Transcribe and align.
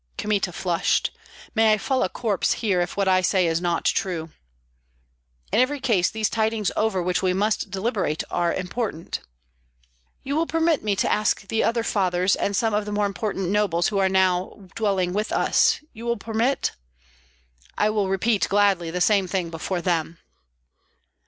Kmita 0.17 0.51
flushed. 0.51 1.11
"May 1.53 1.73
I 1.73 1.77
fall 1.77 2.01
a 2.01 2.09
corpse 2.09 2.53
here 2.53 2.81
if 2.81 2.97
what 2.97 3.07
I 3.07 3.21
say 3.21 3.45
is 3.45 3.61
not 3.61 3.85
true." 3.85 4.31
"In 5.51 5.59
every 5.59 5.79
case 5.79 6.09
these 6.09 6.27
tidings 6.27 6.71
over 6.75 7.03
which 7.03 7.21
we 7.21 7.33
must 7.33 7.69
deliberate 7.69 8.23
are 8.31 8.51
important." 8.51 9.19
"You 10.23 10.35
will 10.35 10.47
permit 10.47 10.83
me 10.83 10.95
to 10.95 11.11
ask 11.11 11.47
the 11.47 11.63
older 11.63 11.83
fathers 11.83 12.35
and 12.35 12.55
some 12.55 12.73
of 12.73 12.85
the 12.85 12.91
more 12.91 13.05
important 13.05 13.49
nobles 13.49 13.89
who 13.89 13.99
are 13.99 14.09
now 14.09 14.65
dwelling 14.75 15.13
with 15.13 15.31
us. 15.31 15.79
You 15.93 16.07
will 16.07 16.17
permit," 16.17 16.71
"I 17.77 17.91
will 17.91 18.09
repeat 18.09 18.49
gladly 18.49 18.89
the 18.89 19.01
same 19.01 19.27
thing 19.27 19.51
before 19.51 19.81
them." 19.83 20.17